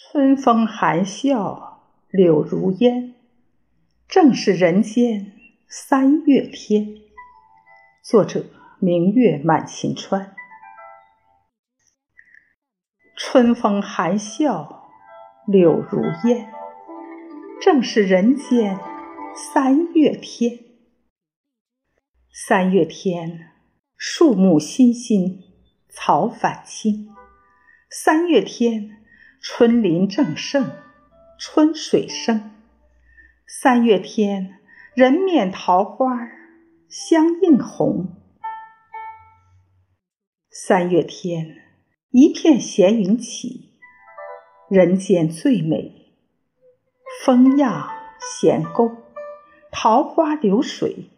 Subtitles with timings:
[0.00, 3.16] 春风含笑，柳如烟，
[4.06, 5.32] 正是人间
[5.66, 6.94] 三月天。
[8.04, 8.46] 作者：
[8.78, 10.36] 明月满晴川。
[13.16, 14.88] 春风含笑，
[15.48, 16.48] 柳如烟，
[17.60, 18.78] 正是人间
[19.34, 20.60] 三月天。
[22.32, 23.50] 三月天，
[23.96, 25.42] 树木欣欣，
[25.88, 27.08] 草返青。
[27.90, 28.97] 三月天，
[29.40, 30.72] 春林正盛，
[31.38, 32.50] 春水生。
[33.46, 34.58] 三月天，
[34.94, 36.28] 人面桃花
[36.88, 38.16] 相映红。
[40.50, 41.56] 三月天，
[42.10, 43.78] 一片闲云起，
[44.68, 46.16] 人间最美。
[47.24, 47.88] 风漾
[48.20, 48.90] 闲沟，
[49.70, 51.10] 桃花流水。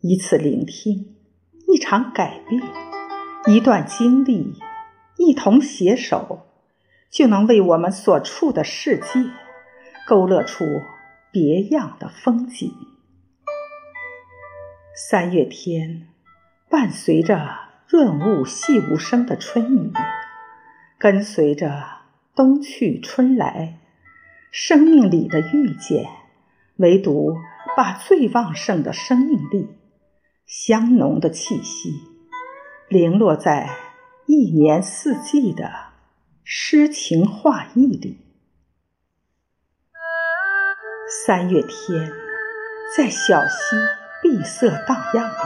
[0.00, 1.16] 一次聆听
[1.66, 2.62] 一场改变，
[3.48, 4.54] 一段经历，
[5.16, 6.47] 一同携手，
[7.10, 9.04] 就能为我们所处的世界
[10.06, 10.64] 勾勒出
[11.30, 12.72] 别样的风景。
[14.94, 16.08] 三月天，
[16.68, 19.92] 伴随着润物细无声的春雨，
[20.98, 21.84] 跟随着
[22.34, 23.78] 冬去春来，
[24.50, 26.08] 生命里的遇见，
[26.76, 27.36] 唯独
[27.76, 29.68] 把最旺盛的生命力。
[30.46, 31.92] 香浓的气息，
[32.88, 33.68] 零落在
[34.26, 35.70] 一年四季的
[36.50, 38.16] 诗情画意里。
[41.26, 42.10] 三月天，
[42.96, 43.76] 在小溪
[44.22, 45.36] 碧色荡漾里，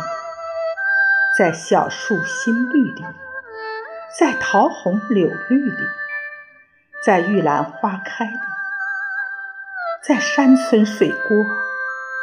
[1.36, 3.03] 在小树新绿里，
[4.17, 5.77] 在桃红柳绿里，
[7.05, 8.39] 在玉兰花开里，
[10.06, 11.44] 在山村水郭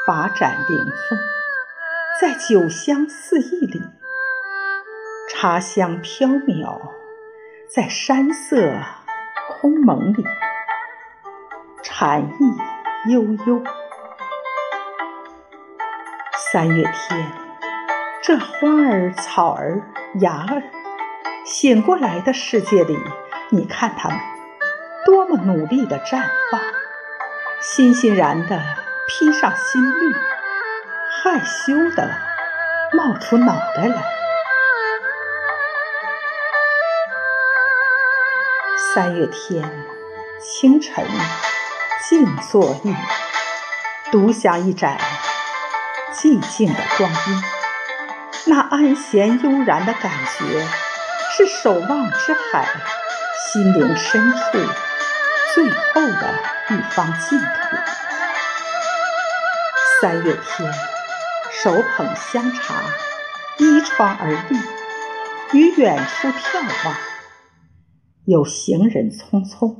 [0.08, 1.20] 把盏临风。
[2.22, 3.82] 在酒香四溢里，
[5.30, 6.80] 茶香飘渺；
[7.70, 8.74] 在山色
[9.48, 10.26] 空蒙里，
[11.84, 13.64] 禅意悠悠。
[16.52, 17.32] 三月天，
[18.24, 19.84] 这花儿、草儿、
[20.16, 20.64] 芽儿，
[21.46, 22.98] 醒过来的世界里，
[23.52, 24.18] 你看它们
[25.06, 26.60] 多么努力的绽放，
[27.62, 28.60] 欣欣然地
[29.08, 30.16] 披上新绿。
[31.22, 32.10] 害羞的
[32.94, 34.02] 冒出脑袋来。
[38.94, 39.86] 三月天，
[40.42, 41.06] 清晨，
[42.08, 42.96] 静坐意，
[44.12, 44.98] 独享一盏
[46.12, 47.44] 寂静的光阴。
[48.46, 50.68] 那安闲悠然的感觉，
[51.38, 52.66] 是守望之海，
[53.54, 54.38] 心灵深处
[55.54, 56.34] 最后的
[56.70, 57.46] 一方净土。
[60.02, 60.74] 三月天。
[61.62, 62.76] 手捧香茶，
[63.58, 64.58] 依窗而立，
[65.52, 66.96] 于远处眺望。
[68.30, 69.76] 有行人匆匆，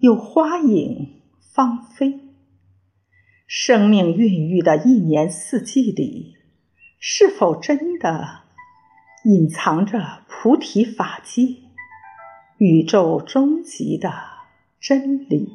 [0.00, 1.22] 有花影
[1.54, 2.18] 芳菲。
[3.46, 6.34] 生命孕育的一年四季里，
[6.98, 8.40] 是否真的
[9.24, 11.42] 隐藏着菩提法界、
[12.58, 14.10] 宇宙终极的
[14.80, 15.48] 真理？